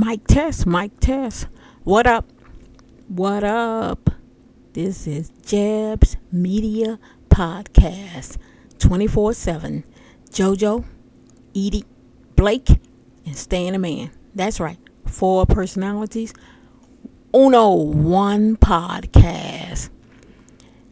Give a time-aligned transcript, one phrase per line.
[0.00, 1.48] Mic test, mic test.
[1.82, 2.24] What up?
[3.08, 4.10] What up?
[4.72, 8.36] This is Jeb's Media Podcast
[8.78, 9.84] 24 7.
[10.30, 10.84] JoJo,
[11.50, 11.84] Edie,
[12.36, 12.68] Blake,
[13.26, 14.12] and Stan the Man.
[14.36, 14.78] That's right.
[15.04, 16.32] Four personalities.
[17.34, 19.90] Uno, one podcast.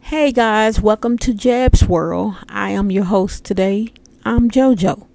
[0.01, 2.35] Hey guys, welcome to Jeb's World.
[2.49, 3.87] I am your host today.
[4.25, 5.07] I'm JoJo.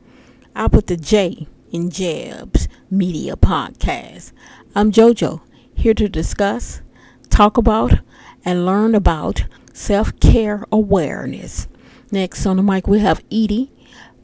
[0.56, 4.32] I'll put the J in Jeb's Media Podcast.
[4.74, 5.41] I'm JoJo,
[5.74, 6.82] here to discuss,
[7.30, 8.01] talk about,
[8.45, 11.68] and learn about self care awareness.
[12.10, 13.73] Next on the mic, we have Edie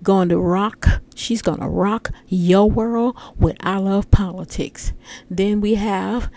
[0.03, 1.01] going to rock.
[1.15, 4.93] She's going to rock your world with I Love Politics.
[5.31, 6.31] Then we have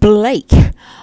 [0.00, 0.54] Blake,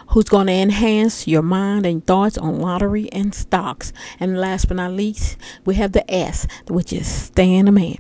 [0.08, 3.94] who's going to enhance your mind and thoughts on lottery and stocks.
[4.20, 7.98] And last but not least, we have the S, which is Stan the Man.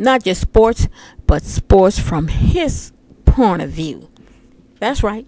[0.00, 0.88] Not just sports,
[1.26, 2.92] but sports from his
[3.26, 4.08] point of view.
[4.78, 5.26] That's right.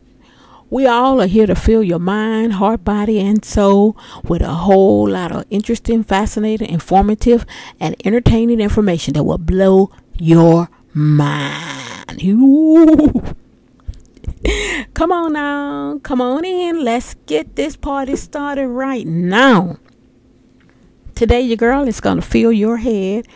[0.70, 5.10] We all are here to fill your mind, heart, body, and soul with a whole
[5.10, 7.44] lot of interesting, fascinating, informative,
[7.78, 12.22] and entertaining information that will blow your mind.
[14.94, 16.82] Come on now, come on in.
[16.82, 19.76] Let's get this party started right now.
[21.14, 23.28] Today, your girl is going to fill your head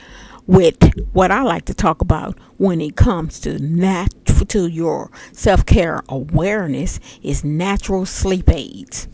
[0.47, 0.77] with
[1.13, 4.15] what I like to talk about when it comes to nat-
[4.49, 9.09] to your self-care awareness is natural sleep aids.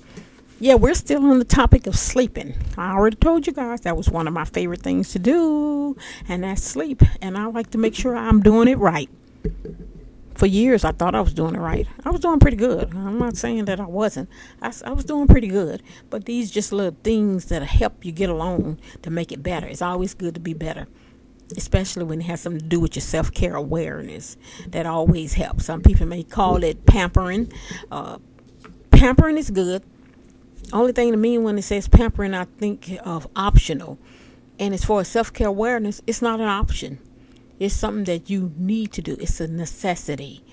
[0.61, 2.55] Yeah, we're still on the topic of sleeping.
[2.77, 5.97] I already told you guys that was one of my favorite things to do,
[6.29, 7.03] and that's sleep.
[7.21, 9.11] And I like to make sure I'm doing it right.
[10.35, 11.87] For years, I thought I was doing it right.
[12.05, 12.95] I was doing pretty good.
[12.95, 14.29] I'm not saying that I wasn't.
[14.61, 15.83] I, I was doing pretty good.
[16.11, 19.67] But these just little things that help you get along to make it better.
[19.67, 20.87] It's always good to be better
[21.57, 24.37] especially when it has something to do with your self care awareness.
[24.69, 25.67] That always helps.
[25.67, 27.53] Some people may call it pampering.
[27.91, 28.19] Uh,
[28.91, 29.83] pampering is good.
[30.73, 33.99] Only thing to me when it says pampering, I think of optional.
[34.59, 36.99] And as far as self care awareness, it's not an option.
[37.59, 39.17] It's something that you need to do.
[39.21, 40.45] It's a necessity.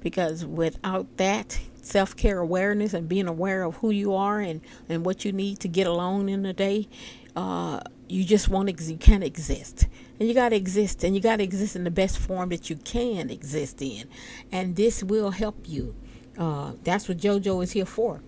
[0.00, 5.04] Because without that self care awareness and being aware of who you are and, and
[5.04, 6.88] what you need to get along in the day,
[7.36, 9.86] uh, you just won't ex- you can't exist
[10.18, 12.70] and you got to exist and you got to exist in the best form that
[12.70, 14.08] you can exist in.
[14.52, 15.94] And this will help you.
[16.38, 18.20] Uh, that's what jojo is here for.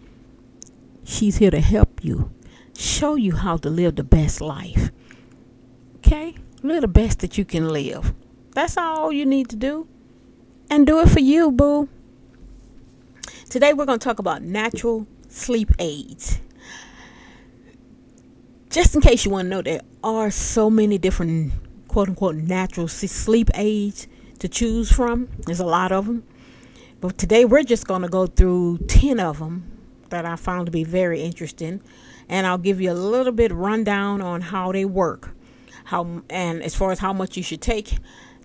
[1.04, 2.32] She's here to help you.
[2.76, 4.90] Show you how to live the best life.
[5.98, 6.34] Okay?
[6.62, 8.12] Live the best that you can live.
[8.52, 9.86] That's all you need to do.
[10.68, 11.88] And do it for you boo.
[13.48, 16.40] Today we're going to talk about natural sleep aids.
[18.70, 21.52] Just in case you want to know, there are so many different
[21.96, 24.06] quote unquote natural sleep aids
[24.38, 25.30] to choose from.
[25.46, 26.24] There's a lot of them.
[27.00, 29.64] But today we're just going to go through 10 of them
[30.10, 31.80] that I found to be very interesting.
[32.28, 35.30] And I'll give you a little bit rundown on how they work.
[35.84, 37.96] How and as far as how much you should take,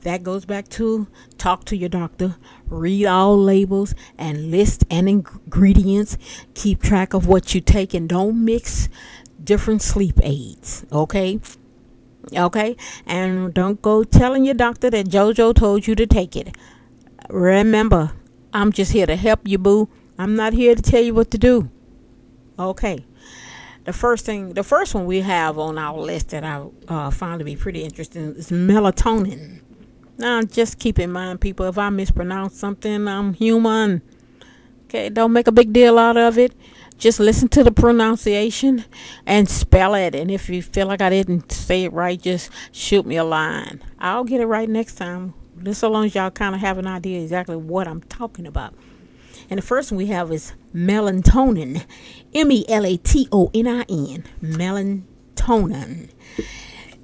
[0.04, 1.08] that goes back to
[1.38, 2.38] talk to your doctor,
[2.68, 6.18] read all labels and list and ingredients,
[6.54, 8.88] keep track of what you take and don't mix
[9.44, 11.42] different sleep aids, okay?
[12.36, 12.76] Okay?
[13.06, 16.56] And don't go telling your doctor that JoJo told you to take it.
[17.30, 18.12] Remember,
[18.54, 19.90] I'm just here to help you, boo.
[20.18, 21.70] I'm not here to tell you what to do.
[22.60, 23.06] Okay.
[23.86, 27.40] The first thing, the first one we have on our list that I uh, found
[27.40, 29.62] to be pretty interesting is melatonin.
[30.20, 34.04] Now, just keep in mind, people, if I mispronounce something, I'm human.
[34.86, 36.54] Okay, don't make a big deal out of it.
[37.02, 38.86] Just listen to the pronunciation
[39.26, 40.14] and spell it.
[40.14, 43.82] And if you feel like I didn't say it right, just shoot me a line.
[43.98, 45.34] I'll get it right next time.
[45.64, 48.76] Just so long as y'all kind of have an idea exactly what I'm talking about.
[49.50, 51.84] And the first one we have is melatonin.
[52.36, 54.24] M E L A T O N I N.
[54.40, 56.12] Melatonin.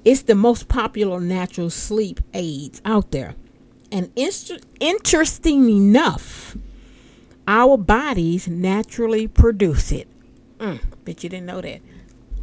[0.04, 3.34] It's the most popular natural sleep aids out there.
[3.90, 6.56] And interesting enough,
[7.48, 10.06] our bodies naturally produce it.
[10.58, 11.80] Mm, bet you didn't know that.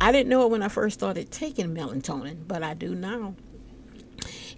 [0.02, 3.36] I didn't know it when I first started taking melatonin, but I do now.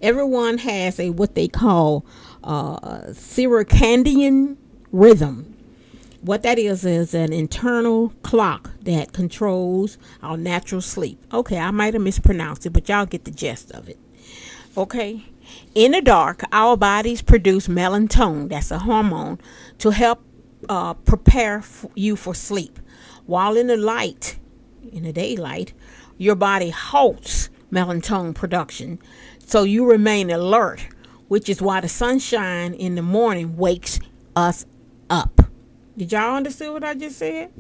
[0.02, 2.06] Everyone has a what they call
[2.44, 4.56] uh, circadian
[4.92, 5.54] rhythm.
[6.22, 11.20] What that is is an internal clock that controls our natural sleep.
[11.34, 14.00] Okay, I might have mispronounced it, but y'all get the gist of it.
[14.78, 15.26] Okay.
[15.76, 19.40] In the dark, our bodies produce melatonin, that's a hormone,
[19.80, 20.22] to help
[20.70, 21.64] uh, prepare
[21.96, 22.80] you for sleep.
[23.26, 24.40] While in the light,
[24.92, 25.74] in the daylight,
[26.18, 29.00] your body halts melatonin production,
[29.46, 30.88] so you remain alert
[31.28, 34.00] which is why the sunshine in the morning wakes
[34.36, 34.66] us
[35.10, 35.42] up.
[35.98, 37.52] Did y'all understand what I just said?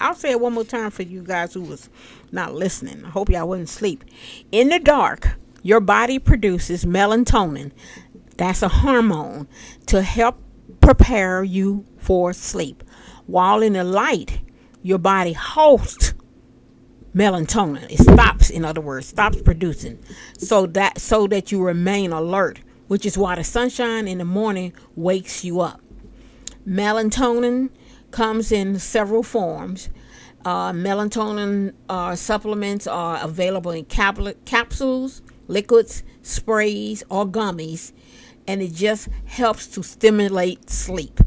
[0.00, 1.88] I'll say it one more time for you guys who was
[2.32, 3.04] not listening.
[3.04, 4.04] I hope y'all wouldn't sleep.
[4.50, 7.72] In the dark, your body produces melatonin.
[8.36, 9.46] That's a hormone
[9.86, 10.41] to help
[10.82, 12.82] prepare you for sleep.
[13.26, 14.40] While in the light,
[14.82, 16.12] your body hosts
[17.14, 17.90] melatonin.
[17.90, 19.98] It stops, in other words, stops producing,
[20.36, 22.60] so that so that you remain alert.
[22.88, 25.80] Which is why the sunshine in the morning wakes you up.
[26.68, 27.70] Melatonin
[28.10, 29.88] comes in several forms.
[30.44, 37.92] Uh, melatonin uh, supplements are available in cap- capsules, liquids, sprays, or gummies,
[38.46, 41.20] and it just helps to stimulate sleep.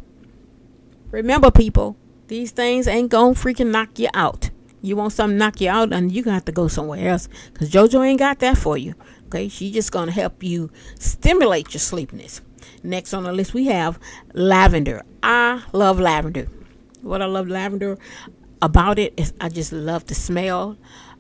[1.11, 1.97] Remember, people,
[2.27, 4.49] these things ain't gonna freaking knock you out.
[4.81, 7.69] You want something knock you out, and you gonna have to go somewhere else, cause
[7.69, 8.95] JoJo ain't got that for you.
[9.27, 10.69] Okay, she's just gonna help you
[10.99, 12.41] stimulate your sleepiness.
[12.83, 13.99] Next on the list, we have
[14.33, 15.03] lavender.
[15.23, 16.47] I love lavender.
[17.01, 17.97] What I love lavender
[18.61, 20.77] about it is I just love the smell,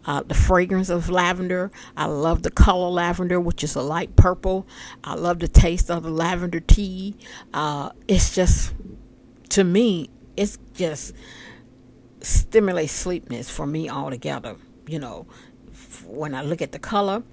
[0.07, 1.71] uh, the fragrance of lavender.
[1.97, 4.67] I love the color lavender, which is a light purple.
[5.03, 7.15] I love the taste of the lavender tea.
[7.53, 8.73] Uh, it's just,
[9.49, 11.13] to me, it's just
[12.21, 14.55] stimulates sleepiness for me altogether.
[14.87, 15.27] You know,
[16.05, 17.23] when I look at the color,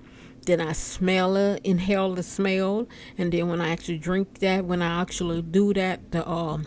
[0.47, 4.83] then I smell it, inhale the smell, and then when I actually drink that, when
[4.83, 6.67] I actually do that, the um,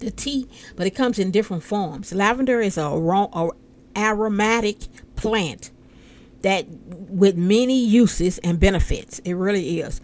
[0.00, 2.12] the tea, but it comes in different forms.
[2.12, 3.50] Lavender is a, a
[3.96, 4.78] aromatic
[5.24, 5.70] plant
[6.42, 9.18] that with many uses and benefits.
[9.20, 10.00] It really is.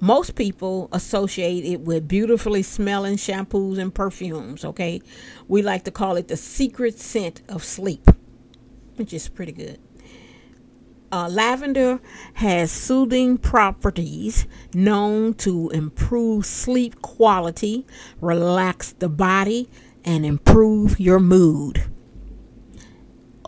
[0.00, 5.02] Most people associate it with beautifully smelling shampoos and perfumes, okay?
[5.48, 8.08] We like to call it the secret scent of sleep,
[8.96, 9.78] which is pretty good.
[11.12, 12.00] Uh, lavender
[12.34, 17.84] has soothing properties known to improve sleep quality,
[18.20, 19.68] relax the body,
[20.04, 21.82] and improve your mood.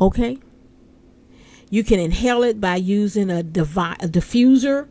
[0.00, 0.38] Okay?
[1.72, 4.88] You can inhale it by using a, devi- a diffuser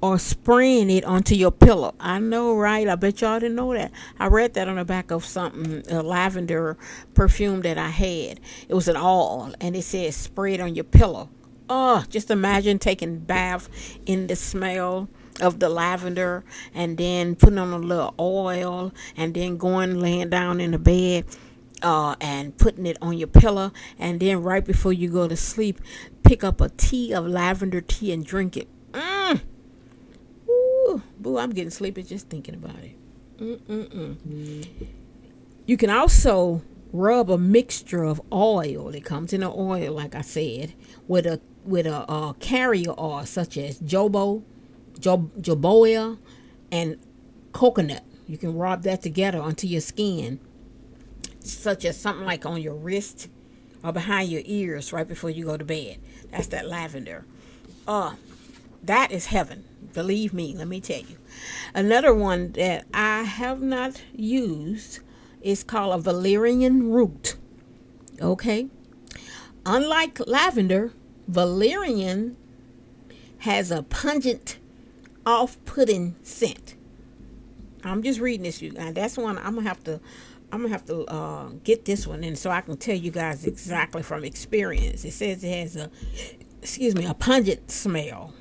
[0.00, 1.94] or spraying it onto your pillow.
[2.00, 2.88] I know, right?
[2.88, 3.92] I bet y'all didn't know that.
[4.18, 6.78] I read that on the back of something, a lavender
[7.12, 8.40] perfume that I had.
[8.66, 11.28] It was an all, and it said spray it on your pillow.
[11.68, 13.68] Oh, just imagine taking bath
[14.06, 15.10] in the smell
[15.42, 20.62] of the lavender and then putting on a little oil and then going laying down
[20.62, 21.26] in the bed
[21.82, 25.80] uh, and putting it on your pillow and then right before you go to sleep
[26.22, 29.40] pick up a tea of lavender tea and drink it mm.
[30.48, 32.96] Ooh, boo i'm getting sleepy just thinking about it
[33.38, 34.88] Mm-mm-mm.
[35.66, 36.62] you can also
[36.92, 40.72] rub a mixture of oil it comes in an oil like i said
[41.06, 44.42] with a with a, a carrier oil such as jobo,
[44.98, 46.18] jo, jojoba,
[46.70, 46.96] and
[47.52, 48.04] coconut.
[48.26, 50.40] You can rub that together onto your skin,
[51.52, 53.28] such as something like on your wrist
[53.82, 55.98] or behind your ears right before you go to bed.
[56.30, 57.24] That's that lavender.
[57.86, 58.14] Uh,
[58.82, 59.64] that is heaven.
[59.92, 61.16] Believe me, let me tell you.
[61.74, 65.00] Another one that I have not used
[65.40, 67.36] is called a valerian root.
[68.20, 68.68] Okay?
[69.64, 70.92] Unlike lavender,
[71.28, 72.36] valerian
[73.38, 74.58] has a pungent,
[75.24, 76.74] off-putting scent.
[77.84, 78.94] I'm just reading this, you guys.
[78.94, 80.00] That's one I'm gonna have to.
[80.52, 83.44] I'm gonna have to uh, get this one in so I can tell you guys
[83.44, 85.04] exactly from experience.
[85.04, 85.90] It says it has a,
[86.62, 88.32] excuse me, a pungent smell.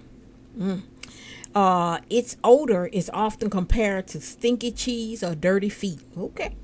[0.57, 0.83] Mm.
[1.53, 6.01] Uh, its odor is often compared to stinky cheese or dirty feet.
[6.17, 6.55] Okay.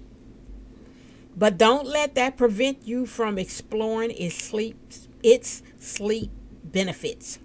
[1.35, 4.77] But don't let that prevent you from exploring its sleep
[5.23, 6.31] its sleep
[6.63, 7.39] benefits.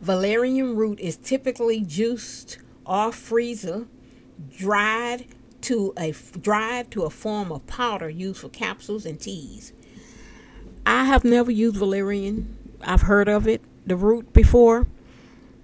[0.00, 3.86] Valerian root is typically juiced or freezer,
[4.56, 5.26] dried
[5.62, 9.72] to a dried to a form of powder used for capsules and teas.
[10.86, 12.56] I have never used valerian.
[12.80, 14.86] I've heard of it, the root before,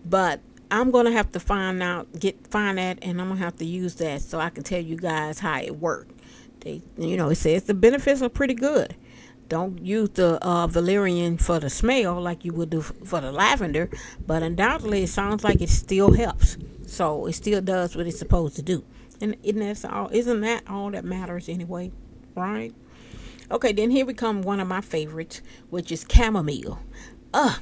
[0.05, 3.65] but I'm gonna have to find out, get find that, and I'm gonna have to
[3.65, 6.21] use that so I can tell you guys how it worked.
[6.61, 8.97] They, you know, it says the benefits are pretty good.
[9.49, 13.91] Don't use the uh, valerian for the smell like you would do for the lavender,
[14.27, 16.57] but undoubtedly it sounds like it still helps.
[16.87, 18.85] So it still does what it's supposed to do.
[19.33, 21.91] Isn't that all, isn't that all that matters anyway?
[22.35, 22.75] Right?
[23.51, 25.41] Okay, then here we come one of my favorites,
[25.71, 26.81] which is chamomile.
[27.33, 27.61] Ugh.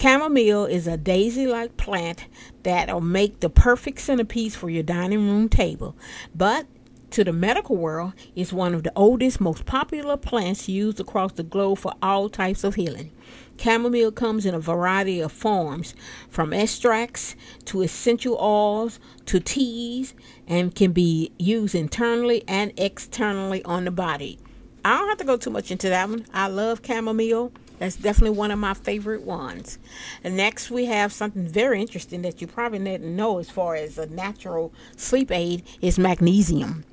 [0.00, 2.26] Chamomile is a daisy like plant
[2.62, 5.96] that'll make the perfect centerpiece for your dining room table.
[6.34, 6.66] But
[7.10, 11.42] to the medical world, is one of the oldest, most popular plants used across the
[11.42, 13.10] globe for all types of healing.
[13.58, 15.94] Chamomile comes in a variety of forms,
[16.28, 17.34] from extracts
[17.64, 20.14] to essential oils to teas,
[20.46, 24.38] and can be used internally and externally on the body.
[24.84, 26.26] I don't have to go too much into that one.
[26.32, 27.52] I love chamomile.
[27.78, 29.78] That's definitely one of my favorite ones.
[30.24, 33.98] And next, we have something very interesting that you probably didn't know as far as
[33.98, 36.84] a natural sleep aid is magnesium.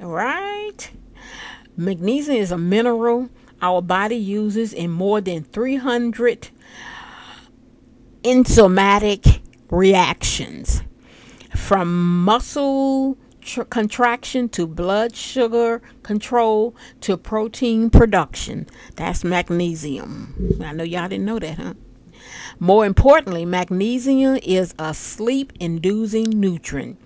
[0.00, 0.90] Right?
[1.76, 6.48] Magnesium is a mineral our body uses in more than 300
[8.22, 10.82] enzymatic reactions
[11.56, 18.66] from muscle tr- contraction to blood sugar control to protein production.
[18.96, 20.58] That's magnesium.
[20.62, 21.74] I know y'all didn't know that, huh?
[22.58, 26.98] More importantly, magnesium is a sleep inducing nutrient,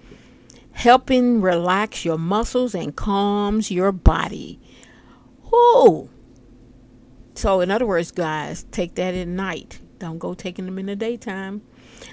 [0.79, 4.61] helping relax your muscles and calms your body.
[5.51, 6.09] Whoo!
[7.35, 9.81] So, in other words, guys, take that at night.
[9.99, 11.63] Don't go taking them in the daytime.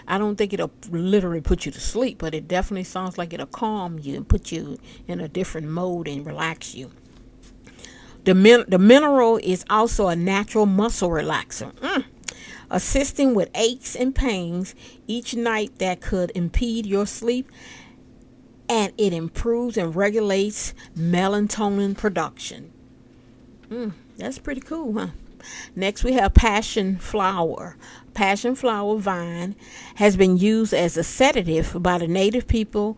[0.08, 3.46] I don't think it'll literally put you to sleep, but it definitely sounds like it'll
[3.46, 6.92] calm you and put you in a different mode and relax you.
[8.24, 12.04] The, min- the mineral is also a natural muscle relaxer, mm.
[12.72, 14.74] assisting with aches and pains
[15.06, 17.52] each night that could impede your sleep,
[18.70, 22.72] and it improves and regulates melatonin production.
[23.70, 25.08] Mm, that's pretty cool, huh?
[25.76, 27.78] Next, we have passion flower.
[28.14, 29.56] Passion flower vine
[29.96, 32.98] has been used as a sedative by the native people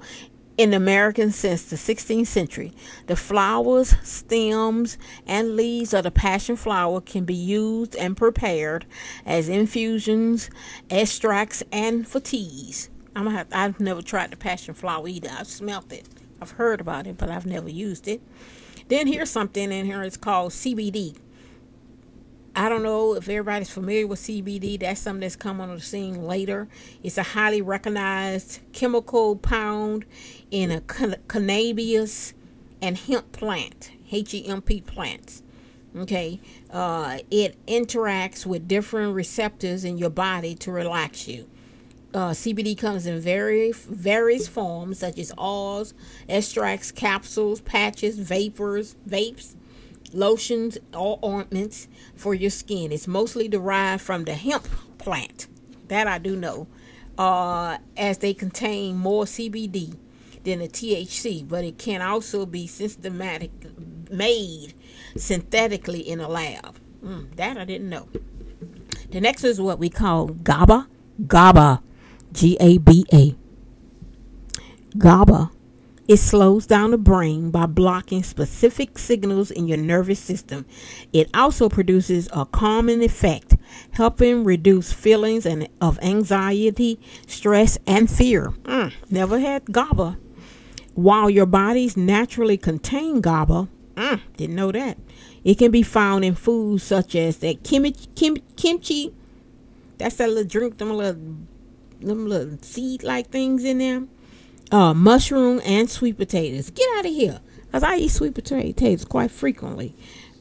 [0.57, 2.73] in America since the 16th century.
[3.05, 8.85] The flowers, stems, and leaves of the passion flower can be used and prepared
[9.25, 10.49] as infusions,
[10.89, 12.89] extracts, and for teas.
[13.17, 15.31] I'm gonna have, I've never tried the passion flower either.
[15.31, 16.07] I've smelt it.
[16.39, 18.21] I've heard about it, but I've never used it.
[18.89, 20.03] Then here's something in here.
[20.03, 21.17] It's called CBD.
[22.55, 24.79] I don't know if everybody's familiar with CBD.
[24.79, 26.67] That's something that's come on the scene later.
[27.01, 30.05] It's a highly recognized chemical pound
[30.51, 32.35] in a cannabis
[32.83, 35.41] and hemp plant, H-E-M-P plants.
[35.97, 41.49] Okay, uh, it interacts with different receptors in your body to relax you.
[42.17, 45.93] Uh, CBD comes in very various forms, such as oils,
[46.27, 49.55] extracts, capsules, patches, vapors, vapes,
[50.13, 52.91] lotions, or ointments for your skin.
[52.91, 55.45] It's mostly derived from the hemp plant.
[55.89, 56.65] That I do know.
[57.19, 59.95] Uh, as they contain more CBD
[60.43, 63.51] than the THC, but it can also be systematic
[64.09, 64.73] made
[65.15, 66.79] synthetically in a lab.
[67.03, 68.09] Mm, that I didn't know.
[69.11, 70.87] The next is what we call GABA.
[71.27, 71.83] GABA.
[72.37, 73.35] G A B A.
[74.95, 75.49] GABA
[76.07, 80.65] it slows down the brain by blocking specific signals in your nervous system.
[81.11, 83.57] It also produces a calming effect,
[83.91, 88.51] helping reduce feelings and, of anxiety, stress, and fear.
[88.63, 90.17] Mm, never had GABA.
[90.93, 94.97] While your bodies naturally contain GABA, mm, didn't know that.
[95.43, 99.13] It can be found in foods such as that kimchi, kim, kimchi.
[99.97, 101.19] That's that little drink, them little,
[101.99, 104.03] them little seed-like things in there
[104.71, 106.69] uh, mushroom and sweet potatoes.
[106.69, 107.39] Get out of here.
[107.65, 109.95] Because I eat sweet potatoes quite frequently.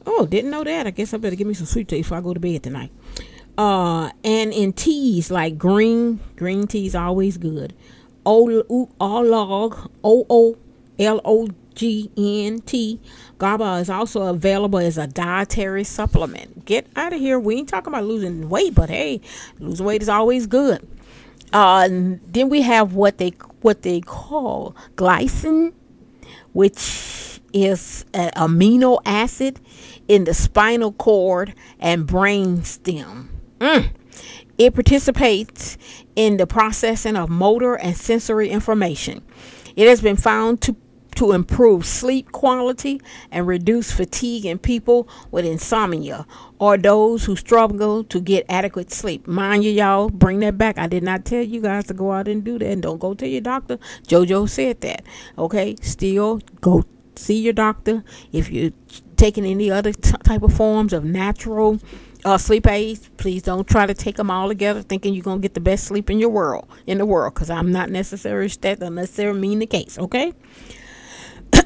[0.05, 0.87] Oh, didn't know that.
[0.87, 2.91] I guess I better give me some sweet potatoes before I go to bed tonight.
[3.57, 7.73] Uh, and in teas like green, green tea is always good.
[8.25, 8.91] Oolong,
[10.03, 10.57] O O
[10.99, 12.99] L O G N T.
[13.39, 16.65] GABA is also available as a dietary supplement.
[16.65, 17.39] Get out of here.
[17.39, 19.21] We ain't talking about losing weight, but hey,
[19.59, 20.87] losing weight is always good.
[21.53, 23.29] Uh, then we have what they
[23.61, 25.73] what they call glycine,
[26.53, 29.59] which is an amino acid
[30.07, 33.29] in the spinal cord and brain stem.
[33.59, 33.91] Mm.
[34.57, 35.77] It participates
[36.15, 39.23] in the processing of motor and sensory information.
[39.75, 40.75] It has been found to
[41.17, 46.27] to improve sleep quality and reduce fatigue in people with insomnia
[46.59, 49.27] or those who struggle to get adequate sleep.
[49.27, 50.77] Mind you, y'all, bring that back.
[50.77, 52.67] I did not tell you guys to go out and do that.
[52.67, 53.77] And don't go to your doctor.
[54.07, 55.03] JoJo said that.
[55.39, 55.75] Okay?
[55.81, 56.83] Still go
[57.15, 58.03] see your doctor.
[58.31, 58.71] If you're
[59.15, 61.79] taking any other t- type of forms of natural
[62.25, 65.41] uh, sleep aids, please don't try to take them all together thinking you're going to
[65.41, 68.79] get the best sleep in your world, in the world, because I'm not necessarily that
[68.79, 70.33] they mean the case, okay?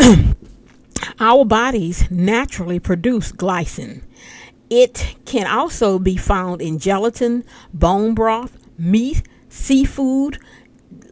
[1.19, 4.03] our bodies naturally produce glycine.
[4.69, 7.43] It can also be found in gelatin,
[7.73, 10.39] bone broth, meat, seafood,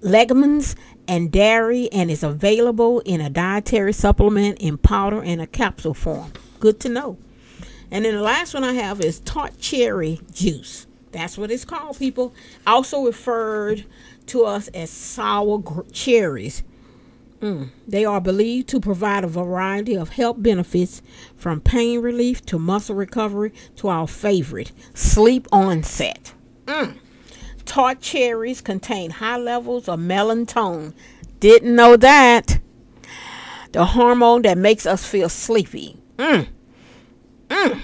[0.01, 0.75] legumes
[1.07, 6.31] and dairy and is available in a dietary supplement in powder and a capsule form.
[6.59, 7.17] Good to know.
[7.91, 10.85] And then the last one I have is tart cherry juice.
[11.11, 12.33] That's what it's called, people.
[12.67, 13.85] Also referred
[14.27, 16.61] to us as sour cherries.
[17.41, 17.69] Mm.
[17.87, 21.01] They are believed to provide a variety of health benefits
[21.37, 26.33] from pain relief to muscle recovery to our favorite, sleep onset.
[26.65, 26.97] Mm.
[27.65, 30.93] Tart cherries contain high levels of melatonin.
[31.39, 32.59] Didn't know that.
[33.71, 35.97] The hormone that makes us feel sleepy.
[36.17, 36.47] Mm.
[37.47, 37.81] Mm.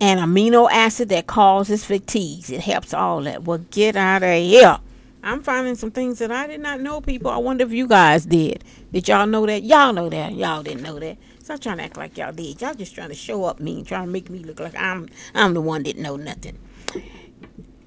[0.00, 2.50] An amino acid that causes fatigue.
[2.50, 3.44] It helps all that.
[3.44, 4.78] Well, get out of here.
[5.26, 7.32] I'm finding some things that I did not know, people.
[7.32, 8.62] I wonder if you guys did.
[8.92, 9.64] Did y'all know that?
[9.64, 10.32] Y'all know that.
[10.34, 11.18] Y'all didn't know that.
[11.42, 12.60] Stop trying to act like y'all did.
[12.62, 15.52] Y'all just trying to show up me, trying to make me look like I'm I'm
[15.54, 16.56] the one that know nothing.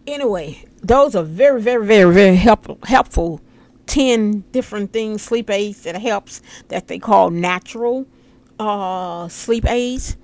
[0.06, 3.40] Anyway, those are very, very, very, very helpful helpful.
[3.86, 8.06] Ten different things, sleep aids that helps that they call natural
[8.60, 10.18] uh, sleep aids.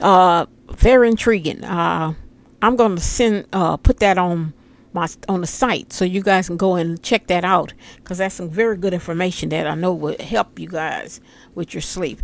[0.00, 1.64] Uh, very intriguing.
[1.64, 2.12] Uh,
[2.60, 4.52] I'm to send uh, put that on
[4.92, 8.34] my on the site so you guys can go and check that out because that's
[8.34, 11.20] some very good information that I know will help you guys
[11.54, 12.20] with your sleep.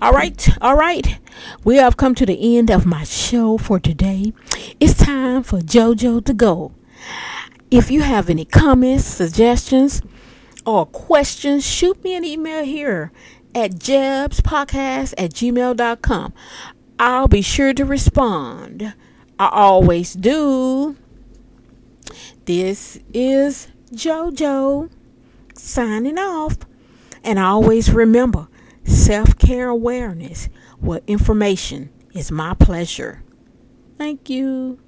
[0.00, 1.18] All right, all right.
[1.64, 4.32] We have come to the end of my show for today.
[4.80, 6.72] It's time for JoJo to go.
[7.70, 10.02] If you have any comments, suggestions,
[10.64, 13.12] or questions, shoot me an email here
[13.54, 16.32] at jebspodcast at gmail.com.
[16.98, 18.94] I'll be sure to respond.
[19.38, 20.96] I always do.
[22.46, 24.88] This is JoJo
[25.54, 26.56] signing off.
[27.24, 28.46] And always remember
[28.84, 30.48] self care awareness
[30.80, 33.24] with information is my pleasure.
[33.98, 34.78] Thank you.